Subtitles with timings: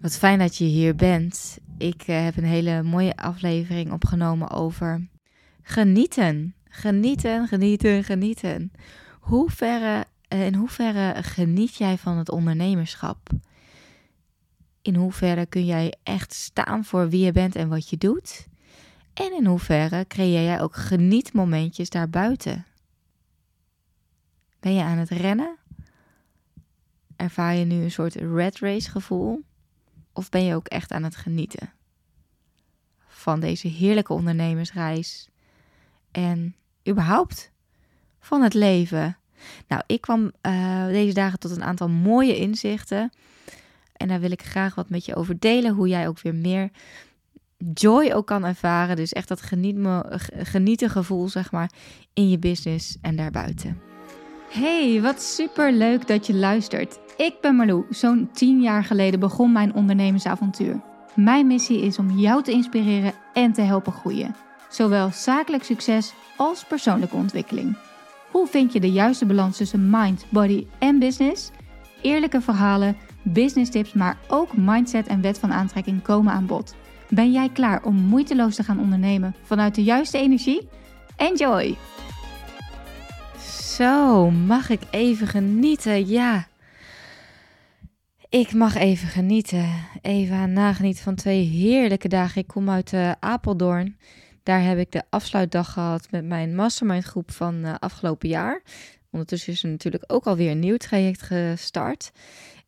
[0.00, 1.58] Wat fijn dat je hier bent.
[1.78, 5.08] Ik eh, heb een hele mooie aflevering opgenomen over
[5.62, 6.54] genieten.
[6.68, 8.72] Genieten, genieten, genieten.
[9.20, 13.28] Hoe verre, eh, in hoeverre geniet jij van het ondernemerschap?
[14.82, 18.46] In hoeverre kun jij echt staan voor wie je bent en wat je doet?
[19.14, 22.66] En in hoeverre creëer jij ook genietmomentjes daarbuiten?
[24.60, 25.56] Ben je aan het rennen?
[27.16, 29.44] Ervaar je nu een soort red race gevoel?
[30.16, 31.72] Of ben je ook echt aan het genieten
[33.06, 35.28] van deze heerlijke ondernemersreis
[36.10, 36.54] en
[36.88, 37.52] überhaupt
[38.18, 39.16] van het leven?
[39.68, 43.10] Nou, ik kwam uh, deze dagen tot een aantal mooie inzichten
[43.92, 46.70] en daar wil ik graag wat met je over delen, hoe jij ook weer meer
[47.74, 48.96] joy ook kan ervaren.
[48.96, 49.76] Dus echt dat geniet
[50.30, 51.70] genieten gevoel, zeg maar,
[52.12, 53.95] in je business en daarbuiten.
[54.48, 56.98] Hey, wat super leuk dat je luistert.
[57.16, 57.84] Ik ben Marlou.
[57.90, 60.80] Zo'n 10 jaar geleden begon mijn ondernemersavontuur.
[61.14, 64.34] Mijn missie is om jou te inspireren en te helpen groeien.
[64.68, 67.76] Zowel zakelijk succes als persoonlijke ontwikkeling.
[68.30, 71.50] Hoe vind je de juiste balans tussen mind, body en business?
[72.02, 76.74] Eerlijke verhalen, business tips, maar ook mindset en wet van aantrekking komen aan bod.
[77.08, 80.68] Ben jij klaar om moeiteloos te gaan ondernemen vanuit de juiste energie?
[81.16, 81.76] Enjoy!
[83.76, 86.06] Zo, mag ik even genieten?
[86.08, 86.48] Ja.
[88.28, 89.68] Ik mag even genieten.
[90.02, 92.40] Even nagenieten van twee heerlijke dagen.
[92.40, 93.98] Ik kom uit uh, Apeldoorn.
[94.42, 98.62] Daar heb ik de afsluitdag gehad met mijn mastermind groep van uh, afgelopen jaar.
[99.10, 102.12] Ondertussen is er natuurlijk ook alweer een nieuw traject gestart.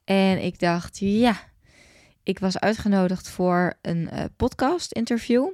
[0.05, 1.41] En ik dacht, ja,
[2.23, 5.49] ik was uitgenodigd voor een uh, podcast interview.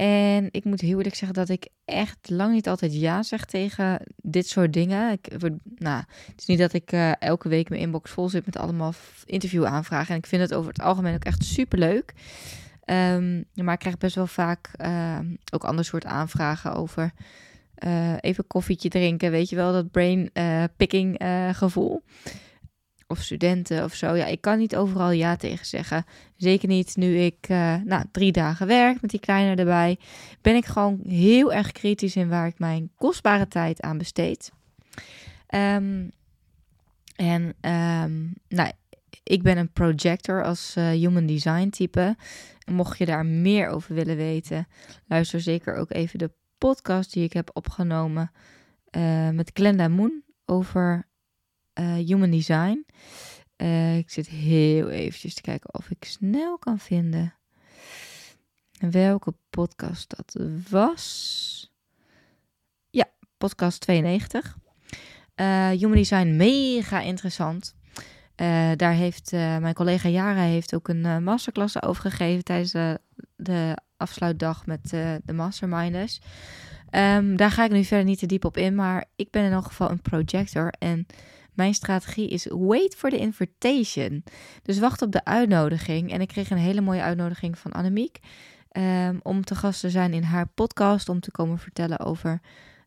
[0.00, 4.02] En ik moet heel eerlijk zeggen dat ik echt lang niet altijd ja zeg tegen
[4.16, 5.12] dit soort dingen.
[5.12, 5.28] Ik,
[5.76, 8.94] nou, het is niet dat ik uh, elke week mijn inbox vol zit met allemaal
[9.24, 10.10] interview aanvragen.
[10.10, 12.12] En ik vind het over het algemeen ook echt super leuk.
[12.84, 15.18] Um, maar ik krijg best wel vaak uh,
[15.52, 17.12] ook ander soort aanvragen over
[17.84, 19.30] uh, even koffietje drinken.
[19.30, 21.20] Weet je wel, dat brain eh, picking
[21.52, 22.02] gevoel
[23.10, 24.14] of studenten of zo.
[24.14, 26.04] Ja, ik kan niet overal ja tegen zeggen.
[26.36, 29.98] Zeker niet nu ik uh, nou, drie dagen werk met die kleine erbij.
[30.40, 34.52] Ben ik gewoon heel erg kritisch in waar ik mijn kostbare tijd aan besteed.
[35.54, 36.10] Um,
[37.16, 38.70] en um, nou,
[39.22, 42.16] ik ben een projector als uh, human design type.
[42.70, 44.68] Mocht je daar meer over willen weten,
[45.06, 48.30] luister zeker ook even de podcast die ik heb opgenomen
[48.96, 51.08] uh, met Glenda Moon over
[51.74, 52.86] Human Design.
[53.56, 57.34] Uh, ik zit heel eventjes te kijken of ik snel kan vinden
[58.78, 61.72] welke podcast dat was.
[62.90, 63.08] Ja,
[63.38, 64.56] podcast 92.
[65.36, 67.74] Uh, Human Design, mega interessant.
[68.76, 72.98] Daar heeft mijn collega Jara heeft ook een masterclass over gegeven tijdens
[73.36, 74.90] de, afsluitdag met
[75.24, 76.20] de masterminders.
[76.90, 79.52] Um, daar ga ik nu verder niet te diep op in, maar ik ben in
[79.52, 81.06] elk geval een projector en
[81.60, 84.24] mijn strategie is wait for the invitation.
[84.62, 86.12] Dus wacht op de uitnodiging.
[86.12, 88.18] En ik kreeg een hele mooie uitnodiging van Annemiek.
[88.72, 91.08] Um, om te gast te zijn in haar podcast.
[91.08, 92.40] Om te komen vertellen over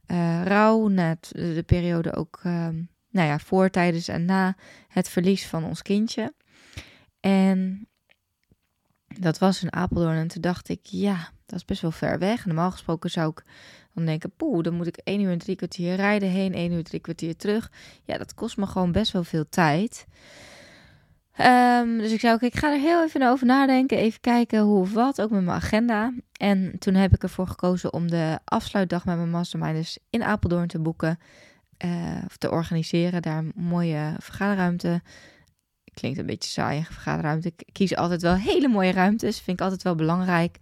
[0.07, 0.87] uh, rouw.
[0.87, 4.55] Na de periode ook um, nou ja, voor, tijdens en na
[4.87, 6.33] het verlies van ons kindje.
[7.19, 7.87] En
[9.19, 10.17] dat was in Apeldoorn.
[10.17, 12.45] En toen dacht ik, ja, dat is best wel ver weg.
[12.45, 13.43] Normaal gesproken zou ik
[13.93, 16.83] dan denken, poeh, dan moet ik één uur en drie kwartier rijden heen, één uur
[16.83, 17.71] drie kwartier terug.
[18.03, 20.05] Ja, dat kost me gewoon best wel veel tijd.
[21.41, 24.79] Um, dus ik zei ook, ik ga er heel even over nadenken, even kijken hoe
[24.79, 26.13] of wat, ook met mijn agenda.
[26.37, 30.79] En toen heb ik ervoor gekozen om de afsluitdag met mijn masterminders in Apeldoorn te
[30.79, 31.19] boeken.
[31.85, 35.01] Uh, of te organiseren, daar een mooie vergaderruimte.
[35.93, 37.47] Klinkt een beetje saai, vergaderruimte.
[37.47, 40.57] Ik kies altijd wel hele mooie ruimtes, vind ik altijd wel belangrijk.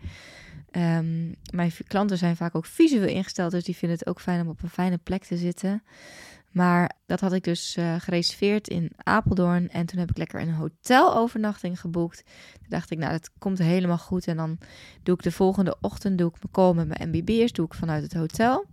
[0.78, 4.48] Um, mijn klanten zijn vaak ook visueel ingesteld, dus die vinden het ook fijn om
[4.48, 5.84] op een fijne plek te zitten.
[6.52, 9.70] Maar dat had ik dus uh, gereserveerd in Apeldoorn.
[9.70, 12.24] En toen heb ik lekker een hotelovernachting geboekt.
[12.54, 14.28] Toen dacht ik, nou, dat komt helemaal goed.
[14.28, 14.58] En dan
[15.03, 17.52] doe ik de volgende ochtend doe ik mijn call met mijn MBB'ers.
[17.52, 18.66] Doe ik vanuit het hotel.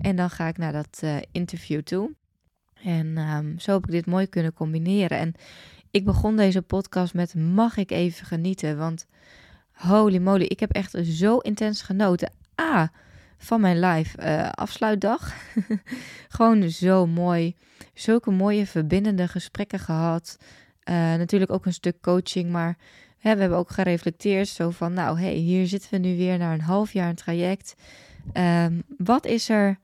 [0.00, 2.14] En dan ga ik naar dat uh, interview toe.
[2.82, 5.18] En um, zo heb ik dit mooi kunnen combineren.
[5.18, 5.34] En
[5.90, 8.78] ik begon deze podcast met mag ik even genieten?
[8.78, 9.06] Want
[9.76, 12.32] Holy moly, ik heb echt zo intens genoten.
[12.54, 12.88] Ah,
[13.38, 15.34] van mijn live uh, afsluitdag.
[16.28, 17.54] Gewoon zo mooi.
[17.94, 20.38] Zulke mooie verbindende gesprekken gehad.
[20.88, 22.76] Uh, natuurlijk ook een stuk coaching, maar
[23.18, 24.48] hè, we hebben ook gereflecteerd.
[24.48, 27.74] Zo van, nou hey, hier zitten we nu weer naar een half jaar een traject.
[28.32, 29.78] Um, wat, is er,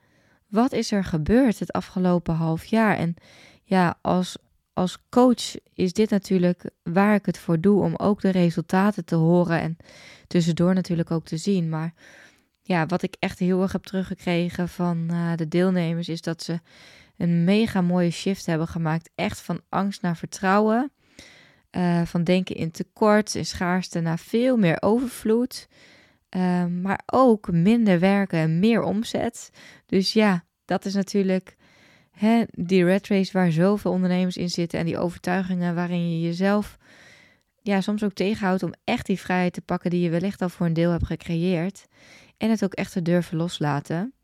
[0.49, 2.97] wat is er gebeurd het afgelopen half jaar?
[2.97, 3.15] En
[3.63, 4.37] ja, als
[4.73, 9.15] als coach is dit natuurlijk waar ik het voor doe om ook de resultaten te
[9.15, 9.77] horen en
[10.27, 11.69] tussendoor natuurlijk ook te zien.
[11.69, 11.95] Maar
[12.63, 16.61] ja, wat ik echt heel erg heb teruggekregen van uh, de deelnemers is dat ze
[17.17, 19.11] een mega mooie shift hebben gemaakt.
[19.15, 20.93] Echt van angst naar vertrouwen.
[21.77, 25.69] Uh, van denken in tekort en schaarste naar veel meer overvloed.
[26.37, 29.51] Uh, maar ook minder werken en meer omzet.
[29.87, 31.57] Dus ja, dat is natuurlijk
[32.51, 34.79] die red race waar zoveel ondernemers in zitten.
[34.79, 36.79] En die overtuigingen waarin je jezelf
[37.63, 40.67] ja, soms ook tegenhoudt om echt die vrijheid te pakken die je wellicht al voor
[40.67, 41.87] een deel hebt gecreëerd.
[42.37, 44.15] En het ook echt te durven loslaten.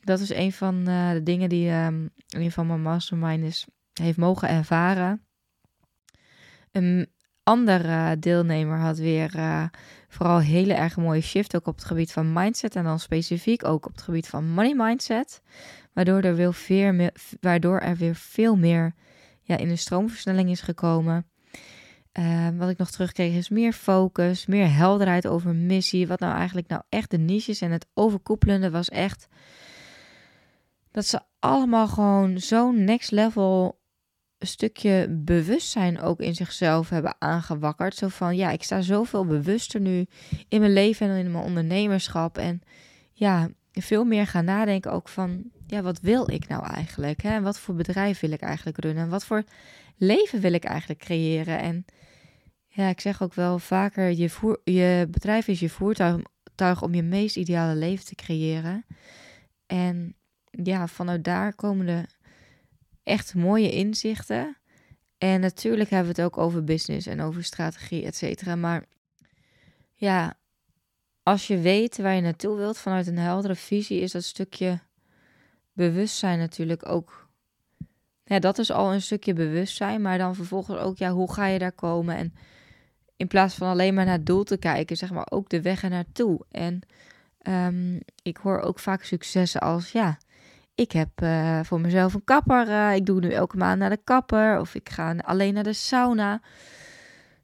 [0.00, 4.16] Dat is een van uh, de dingen die um, een van mijn mastermind is, heeft
[4.16, 5.22] mogen ervaren.
[6.72, 7.08] Een
[7.42, 9.64] andere deelnemer had weer uh,
[10.08, 13.86] vooral hele erg mooie shift, ook op het gebied van mindset en dan specifiek ook
[13.86, 15.42] op het gebied van money mindset.
[15.98, 18.94] Waardoor er, weer veel meer, waardoor er weer veel meer
[19.42, 21.26] ja, in de stroomversnelling is gekomen.
[22.18, 26.06] Uh, wat ik nog terugkreeg is meer focus, meer helderheid over missie.
[26.06, 29.28] Wat nou eigenlijk nou echt de niches en het overkoepelende was echt
[30.90, 33.80] dat ze allemaal gewoon zo'n next level
[34.38, 37.94] stukje bewustzijn ook in zichzelf hebben aangewakkerd.
[37.94, 40.06] Zo van ja, ik sta zoveel bewuster nu
[40.48, 42.38] in mijn leven en in mijn ondernemerschap.
[42.38, 42.60] En
[43.12, 47.22] ja, veel meer gaan nadenken ook van ja, wat wil ik nou eigenlijk?
[47.22, 47.40] Hè?
[47.40, 49.04] Wat voor bedrijf wil ik eigenlijk runnen?
[49.04, 49.44] En wat voor
[49.96, 51.58] leven wil ik eigenlijk creëren?
[51.58, 51.84] En
[52.66, 57.02] ja, ik zeg ook wel vaker, je, voer, je bedrijf is je voertuig om je
[57.02, 58.84] meest ideale leven te creëren.
[59.66, 60.16] En
[60.50, 62.04] ja, vanuit daar komen de
[63.02, 64.56] echt mooie inzichten.
[65.18, 68.56] En natuurlijk hebben we het ook over business en over strategie, et cetera.
[68.56, 68.84] Maar
[69.94, 70.38] ja,
[71.22, 74.80] als je weet waar je naartoe wilt vanuit een heldere visie, is dat stukje
[75.78, 77.28] bewustzijn natuurlijk ook.
[78.24, 81.58] Ja, dat is al een stukje bewustzijn, maar dan vervolgens ook, ja, hoe ga je
[81.58, 82.16] daar komen?
[82.16, 82.34] En
[83.16, 85.82] in plaats van alleen maar naar het doel te kijken, zeg maar ook de weg
[85.82, 86.40] er naartoe.
[86.50, 86.80] En
[87.48, 90.18] um, ik hoor ook vaak successen als, ja,
[90.74, 92.68] ik heb uh, voor mezelf een kapper.
[92.68, 94.60] Uh, ik doe nu elke maand naar de kapper.
[94.60, 96.40] Of ik ga alleen naar de sauna.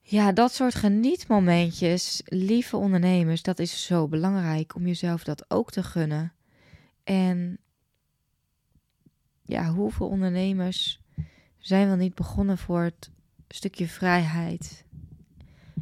[0.01, 5.83] Ja, dat soort genietmomentjes, lieve ondernemers, dat is zo belangrijk om jezelf dat ook te
[5.83, 6.33] gunnen.
[7.05, 7.59] En
[9.45, 11.01] ja, hoeveel ondernemers
[11.59, 13.11] zijn wel niet begonnen voor het
[13.49, 14.85] stukje vrijheid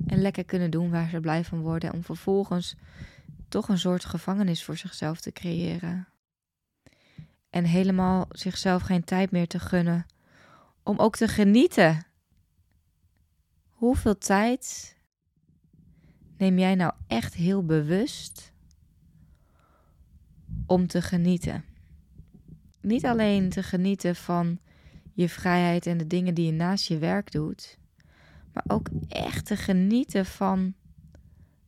[0.07, 2.77] en lekker kunnen doen waar ze blij van worden, om vervolgens
[3.49, 6.09] toch een soort gevangenis voor zichzelf te creëren.
[7.51, 10.07] En helemaal zichzelf geen tijd meer te gunnen
[10.83, 12.07] om ook te genieten.
[13.69, 14.97] Hoeveel tijd
[16.37, 18.53] neem jij nou echt heel bewust
[20.67, 21.72] om te genieten?
[22.83, 24.59] Niet alleen te genieten van
[25.13, 27.79] je vrijheid en de dingen die je naast je werk doet,
[28.53, 30.75] maar ook echt te genieten van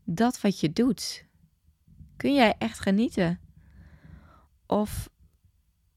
[0.05, 1.25] dat wat je doet.
[2.16, 3.40] Kun jij echt genieten?
[4.66, 5.08] Of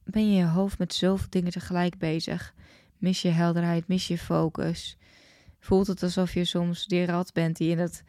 [0.03, 2.53] ben je je hoofd met zoveel dingen tegelijk bezig?
[2.97, 4.97] Mis je helderheid, mis je focus?
[5.59, 8.03] Voelt het alsof je soms die rat bent die in dat,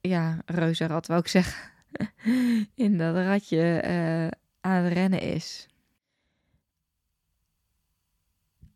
[0.00, 1.70] ja, reuzenrad wou ik zeggen,
[2.74, 5.68] in dat ratje uh, aan het rennen is?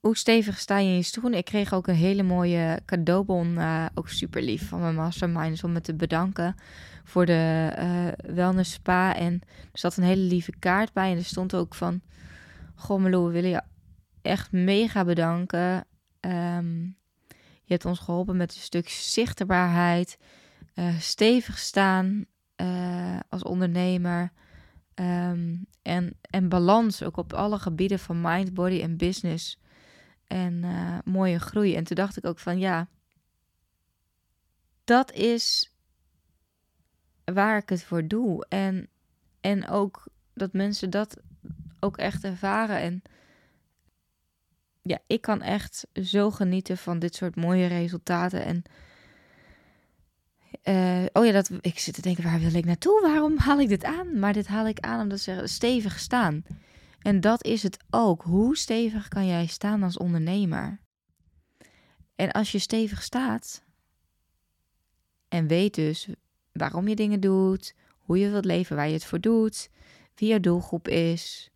[0.01, 1.31] Hoe stevig sta je in je stoel?
[1.31, 5.73] Ik kreeg ook een hele mooie cadeaubon, uh, ook super lief van mijn mastermind, om
[5.73, 6.55] me te bedanken
[7.05, 9.17] voor de uh, wellness spa.
[9.17, 9.33] En
[9.73, 12.01] er zat een hele lieve kaart bij en er stond ook van,
[12.75, 13.63] goh Meloe, we willen je
[14.23, 15.87] echt mega bedanken.
[16.21, 16.97] Um,
[17.63, 20.19] je hebt ons geholpen met een stuk zichtbaarheid,
[20.75, 22.25] uh, stevig staan
[23.29, 24.33] als ondernemer.
[24.95, 29.59] Um, en, en balans ook op alle gebieden van mind, body en business
[30.31, 31.77] en uh, mooie groei.
[31.77, 32.89] En toen dacht ik ook van ja,
[34.85, 35.75] dat is
[37.25, 38.47] waar ik het voor doe.
[38.49, 38.89] En,
[39.41, 41.17] en ook dat mensen dat
[41.81, 42.79] ook echt ervaren.
[42.79, 43.03] En
[44.83, 48.45] ja, ik kan echt zo genieten van dit soort mooie resultaten.
[48.45, 48.63] En
[50.65, 53.01] uh, oh ja, dat, ik zit te denken, waar wil ik naartoe?
[53.03, 54.19] Waarom haal ik dit aan?
[54.19, 56.45] Maar dit haal ik aan omdat ze stevig staan.
[57.01, 58.23] En dat is het ook.
[58.23, 60.81] Hoe stevig kan jij staan als ondernemer?
[62.15, 63.65] En als je stevig staat
[65.29, 66.09] en weet dus
[66.53, 69.71] waarom je dingen doet, hoe je wilt leven, waar je het voor doet,
[70.15, 71.51] wie je doelgroep is,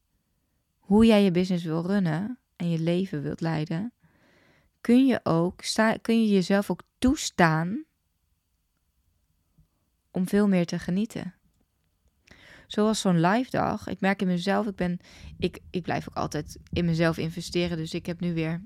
[0.78, 3.92] hoe jij je business wil runnen en je leven wilt leiden,
[4.80, 7.84] kun je ook sta, kun je jezelf ook toestaan
[10.10, 11.34] om veel meer te genieten.
[12.66, 13.86] Zoals zo'n live dag.
[13.86, 14.98] Ik merk in mezelf, ik ben,
[15.38, 17.76] ik, ik blijf ook altijd in mezelf investeren.
[17.76, 18.62] Dus ik heb nu weer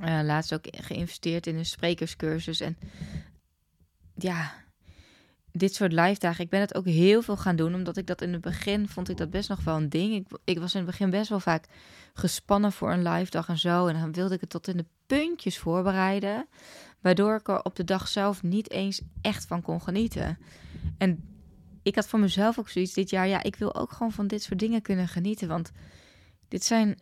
[0.00, 2.60] Uh, laatst ook geïnvesteerd in een sprekerscursus.
[2.60, 2.78] En
[4.14, 4.52] ja,
[5.52, 6.44] dit soort live dagen.
[6.44, 9.08] Ik ben het ook heel veel gaan doen, omdat ik dat in het begin vond
[9.08, 10.14] ik dat best nog wel een ding.
[10.14, 11.66] Ik, ik was in het begin best wel vaak
[12.14, 13.86] gespannen voor een live dag en zo.
[13.86, 16.46] En dan wilde ik het tot in de puntjes voorbereiden,
[17.00, 20.38] waardoor ik er op de dag zelf niet eens echt van kon genieten.
[20.98, 21.37] En
[21.82, 24.42] ik had voor mezelf ook zoiets dit jaar, ja, ik wil ook gewoon van dit
[24.42, 25.70] soort dingen kunnen genieten, want
[26.48, 26.98] dit zijn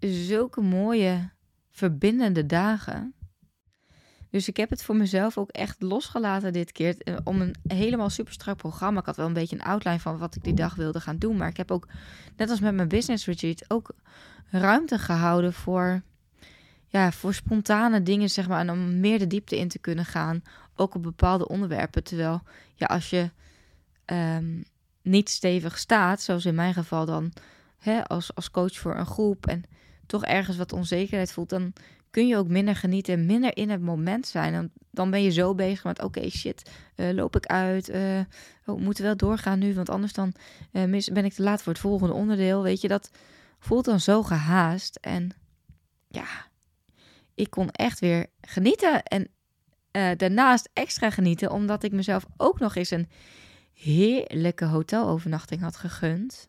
[0.00, 1.30] zulke mooie
[1.70, 3.14] verbindende dagen.
[4.30, 6.96] Dus ik heb het voor mezelf ook echt losgelaten dit keer.
[6.98, 9.00] Eh, om een helemaal super strak programma.
[9.00, 11.36] Ik had wel een beetje een outline van wat ik die dag wilde gaan doen.
[11.36, 11.88] Maar ik heb ook,
[12.36, 13.90] net als met mijn business retreat, ook
[14.50, 16.02] ruimte gehouden voor,
[16.86, 18.60] ja, voor spontane dingen, zeg maar.
[18.60, 20.42] En om meer de diepte in te kunnen gaan.
[20.74, 22.04] Ook op bepaalde onderwerpen.
[22.04, 22.42] Terwijl,
[22.74, 23.30] ja, als je
[24.12, 24.64] um,
[25.02, 27.32] niet stevig staat, zoals in mijn geval dan,
[27.78, 29.46] hè, als, als coach voor een groep.
[29.46, 29.62] En
[30.06, 31.72] toch ergens wat onzekerheid voelt, dan
[32.10, 34.52] kun je ook minder genieten, minder in het moment zijn.
[34.52, 37.88] Dan, dan ben je zo bezig met, oké, shit, uh, loop ik uit?
[37.88, 38.18] Uh,
[38.64, 40.34] oh, we moeten wel doorgaan nu, want anders dan
[40.72, 42.62] uh, mis, ben ik te laat voor het volgende onderdeel.
[42.62, 43.10] Weet je, dat
[43.58, 44.96] voelt dan zo gehaast.
[44.96, 45.30] En
[46.08, 46.26] ja,
[47.34, 49.02] ik kon echt weer genieten.
[49.02, 49.28] En
[50.16, 53.08] daarnaast extra genieten, omdat ik mezelf ook nog eens een
[53.78, 56.48] heerlijke hotelovernachting had gegund.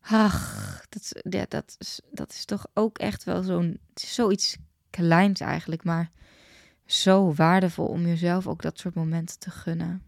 [0.00, 1.12] Ach, dat,
[1.48, 3.80] dat, is, dat is toch ook echt wel zo'n.
[3.94, 4.56] Zoiets
[4.90, 6.10] kleins eigenlijk, maar
[6.84, 10.02] zo waardevol om jezelf ook dat soort momenten te gunnen.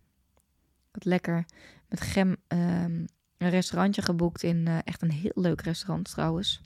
[0.93, 1.45] Wat lekker
[1.89, 3.07] met Gem um,
[3.39, 6.61] een restaurantje geboekt in uh, echt een heel leuk restaurant trouwens.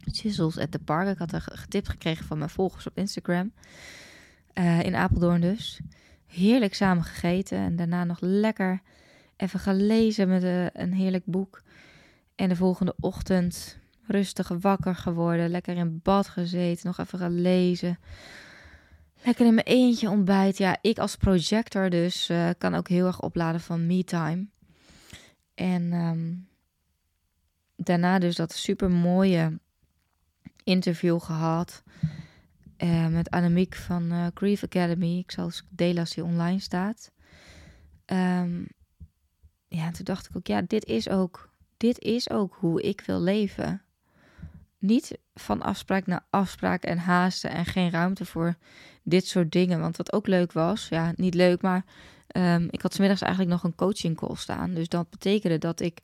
[0.00, 1.08] Chisels at the Park.
[1.08, 3.52] Ik had er getipt gekregen van mijn volgers op Instagram.
[4.54, 5.80] Uh, in Apeldoorn dus.
[6.28, 8.80] Heerlijk samen gegeten en daarna nog lekker
[9.36, 11.62] even gelezen met een, een heerlijk boek.
[12.34, 17.98] En de volgende ochtend rustig wakker geworden, lekker in bad gezeten, nog even gaan lezen.
[19.22, 20.58] Lekker in mijn eentje ontbijt.
[20.58, 24.46] Ja, ik als projector dus uh, kan ook heel erg opladen van me-time.
[25.54, 26.48] En um,
[27.76, 29.58] daarna dus dat super mooie
[30.64, 31.82] interview gehad
[32.78, 35.18] uh, met Annemiek van uh, Grief Academy.
[35.18, 37.12] Ik zal eens delen als die online staat.
[38.06, 38.66] Um,
[39.68, 43.20] ja, toen dacht ik ook, ja, dit is ook dit is ook hoe ik wil
[43.20, 43.82] leven.
[44.78, 48.56] Niet van afspraak naar afspraak en haasten en geen ruimte voor
[49.02, 49.80] dit soort dingen.
[49.80, 51.84] Want wat ook leuk was, ja, niet leuk, maar
[52.36, 54.74] um, ik had smiddags eigenlijk nog een coaching call staan.
[54.74, 56.00] Dus dat betekende dat ik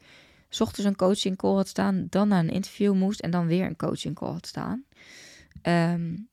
[0.49, 3.67] s ochtends een coaching call had staan, dan naar een interview moest en dan weer
[3.67, 4.85] een coaching call had staan.
[5.63, 6.29] Um,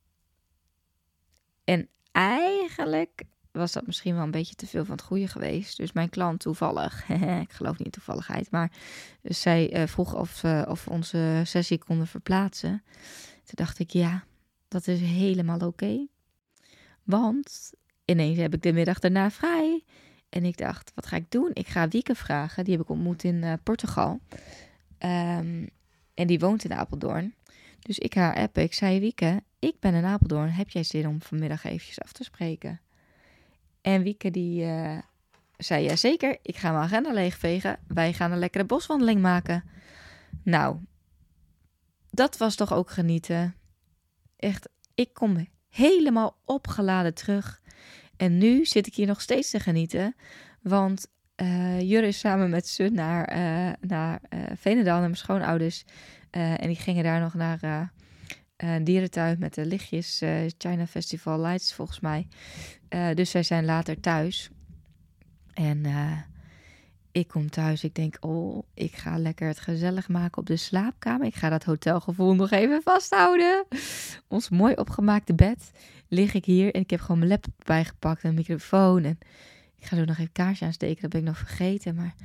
[1.72, 5.78] en eigenlijk was dat misschien wel een beetje te veel van het goede geweest.
[5.78, 7.10] Dus mijn klant toevallig,
[7.46, 8.72] ik geloof niet in toevalligheid, maar
[9.24, 12.84] zij uh, vroeg of, uh, of onze sessie konden verplaatsen.
[13.44, 14.24] Toen dacht ik, ja,
[14.68, 16.08] dat is helemaal oké.
[17.04, 17.72] Want
[18.06, 19.84] ineens heb ik de middag daarna vrij.
[20.30, 21.50] En ik dacht, wat ga ik doen?
[21.54, 22.64] Ik ga Wieke vragen.
[22.64, 24.20] Die heb ik ontmoet in uh, Portugal.
[25.00, 25.70] Um,
[26.14, 27.36] en die woont in Apeldoorn.
[27.80, 28.64] Dus ik haar appen.
[28.64, 30.50] Ik zei, Wieke, ik ben in Apeldoorn.
[30.50, 32.82] Heb jij zin om vanmiddag eventjes af te spreken?
[33.82, 34.98] En Wieke die uh,
[35.58, 37.80] zei, ja zeker, ik ga mijn agenda leegvegen.
[37.88, 39.64] Wij gaan een lekkere boswandeling maken.
[40.44, 40.78] Nou,
[42.10, 43.56] dat was toch ook genieten.
[44.36, 47.62] Echt, ik kom helemaal opgeladen terug.
[48.18, 50.16] En nu zit ik hier nog steeds te genieten.
[50.62, 51.08] Want
[51.42, 55.86] uh, Jur is samen met Sun naar, uh, naar uh, Venendaal, naar mijn schoonouders.
[56.32, 57.92] en die gingen daar nog naar
[58.62, 60.22] een dierentuin met de lichtjes.
[60.58, 62.28] China Festival Lights volgens mij.
[62.90, 64.50] Uh, dus zij zijn later thuis.
[65.54, 66.18] En uh,
[67.12, 67.84] ik kom thuis.
[67.84, 71.28] Ik denk, oh, ik ga lekker het gezellig maken op de slaapkamer.
[71.28, 73.66] Ik ga dat hotelgevoel nog even vasthouden.
[74.28, 75.72] Ons mooi opgemaakte bed.
[76.08, 79.04] Lig ik hier en ik heb gewoon mijn laptop bijgepakt en een microfoon.
[79.04, 79.18] En
[79.78, 81.02] ik ga zo nog even kaarsje aansteken.
[81.02, 81.96] Dat ben ik nog vergeten.
[81.96, 82.16] Maar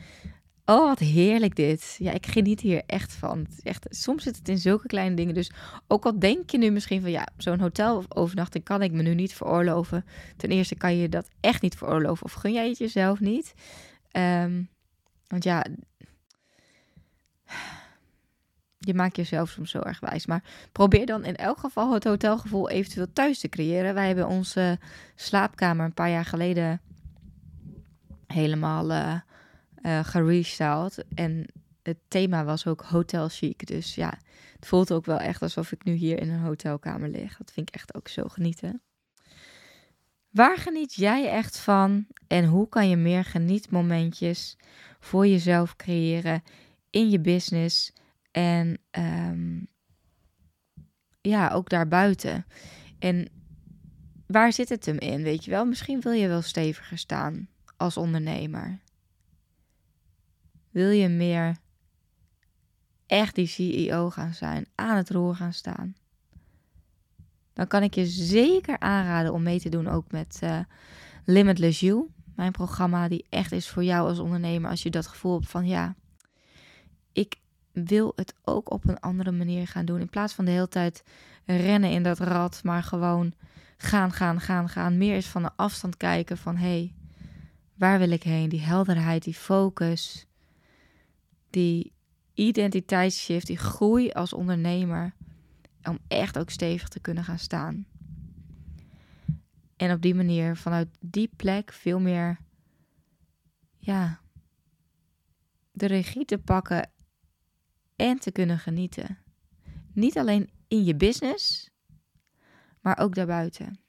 [0.68, 1.96] Oh, wat heerlijk dit.
[1.98, 3.46] Ja, ik geniet hier echt van.
[3.62, 5.34] Echt, soms zit het in zulke kleine dingen.
[5.34, 5.50] Dus
[5.86, 9.34] ook al denk je nu misschien van ja, zo'n hotelovernachting kan ik me nu niet
[9.34, 10.04] veroorloven.
[10.36, 13.54] Ten eerste kan je dat echt niet veroorloven of gun jij het jezelf niet.
[14.12, 14.68] Um,
[15.26, 15.66] want ja,
[18.78, 20.26] je maakt jezelf soms zo erg wijs.
[20.26, 23.94] Maar probeer dan in elk geval het hotelgevoel eventueel thuis te creëren.
[23.94, 24.78] Wij hebben onze
[25.14, 26.80] slaapkamer een paar jaar geleden
[28.26, 28.90] helemaal...
[28.90, 29.14] Uh,
[29.86, 31.04] uh, gerestyled.
[31.14, 31.46] En
[31.82, 33.66] het thema was ook hotel chic.
[33.66, 34.18] Dus ja,
[34.54, 37.36] het voelt ook wel echt alsof ik nu hier in een hotelkamer lig.
[37.36, 38.80] Dat vind ik echt ook zo genieten.
[40.30, 44.56] Waar geniet jij echt van en hoe kan je meer genietmomentjes
[44.98, 46.42] voor jezelf creëren
[46.90, 47.92] in je business
[48.30, 49.68] en um,
[51.20, 52.46] ja, ook daarbuiten.
[52.98, 53.28] En
[54.26, 55.22] waar zit het hem in?
[55.22, 58.80] Weet je wel, misschien wil je wel steviger staan als ondernemer.
[60.76, 61.56] Wil je meer
[63.06, 65.96] echt die CEO gaan zijn, aan het roer gaan staan?
[67.52, 70.58] Dan kan ik je zeker aanraden om mee te doen ook met uh,
[71.24, 72.06] Limitless You.
[72.34, 75.66] Mijn programma die echt is voor jou als ondernemer als je dat gevoel hebt van
[75.66, 75.94] ja,
[77.12, 77.36] ik
[77.72, 80.00] wil het ook op een andere manier gaan doen.
[80.00, 81.04] In plaats van de hele tijd
[81.44, 83.32] rennen in dat rad, maar gewoon
[83.76, 84.98] gaan, gaan, gaan, gaan.
[84.98, 86.94] Meer is van de afstand kijken van hé, hey,
[87.74, 88.48] waar wil ik heen?
[88.48, 90.26] Die helderheid, die focus,
[91.56, 91.92] die
[92.34, 95.14] identiteitsshift, die groei als ondernemer.
[95.82, 97.86] Om echt ook stevig te kunnen gaan staan.
[99.76, 102.38] En op die manier, vanuit die plek, veel meer,
[103.78, 104.20] ja,
[105.72, 106.90] de regie te pakken
[107.96, 109.18] en te kunnen genieten.
[109.92, 111.70] Niet alleen in je business,
[112.80, 113.80] maar ook daarbuiten.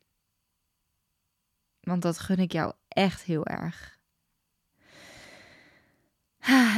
[1.80, 3.97] Want dat gun ik jou echt heel erg.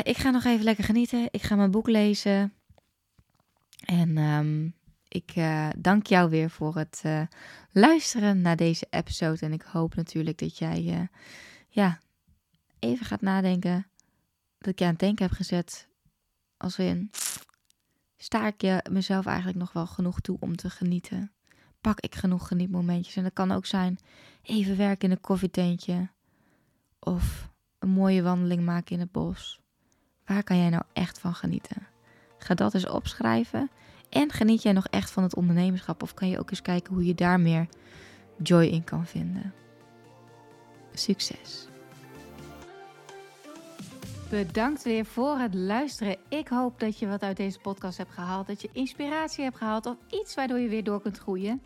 [0.03, 1.27] Ik ga nog even lekker genieten.
[1.31, 2.53] Ik ga mijn boek lezen.
[3.85, 4.73] En um,
[5.07, 7.21] ik uh, dank jou weer voor het uh,
[7.71, 9.39] luisteren naar deze episode.
[9.39, 11.07] En ik hoop natuurlijk dat jij uh,
[11.67, 11.99] ja,
[12.79, 13.87] even gaat nadenken.
[14.57, 15.87] Dat ik je aan het denken heb gezet.
[16.57, 17.11] Als in,
[18.17, 21.31] sta ik je mezelf eigenlijk nog wel genoeg toe om te genieten?
[21.81, 23.15] Pak ik genoeg genietmomentjes?
[23.15, 23.99] En dat kan ook zijn
[24.41, 26.09] even werken in een koffietentje.
[26.99, 29.59] Of een mooie wandeling maken in het bos.
[30.25, 31.87] Waar kan jij nou echt van genieten?
[32.37, 33.69] Ga dat eens opschrijven.
[34.09, 36.03] En geniet jij nog echt van het ondernemerschap?
[36.03, 37.67] Of kan je ook eens kijken hoe je daar meer
[38.43, 39.53] joy in kan vinden?
[40.93, 41.67] Succes!
[44.29, 46.17] Bedankt weer voor het luisteren.
[46.27, 48.47] Ik hoop dat je wat uit deze podcast hebt gehaald.
[48.47, 51.61] Dat je inspiratie hebt gehaald of iets waardoor je weer door kunt groeien.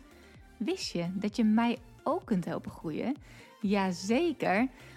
[0.56, 3.16] Wist je dat je mij ook kunt helpen groeien?
[3.60, 4.68] Jazeker.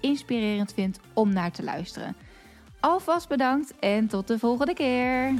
[0.00, 2.16] inspirerend vindt om naar te luisteren.
[2.80, 5.34] Alvast bedankt en tot de volgende keer.